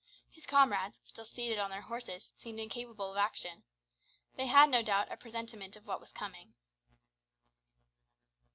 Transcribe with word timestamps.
His 0.31 0.47
comrades, 0.47 0.97
still 1.03 1.25
seated 1.25 1.59
on 1.59 1.69
their 1.69 1.83
horses, 1.83 2.33
seemed 2.35 2.59
incapable 2.59 3.11
of 3.11 3.17
action. 3.17 3.61
They 4.35 4.47
had, 4.47 4.71
no 4.71 4.81
doubt, 4.81 5.11
a 5.11 5.15
presentiment 5.15 5.75
of 5.75 5.85
what 5.85 6.01
was 6.01 6.11
coming. 6.11 6.55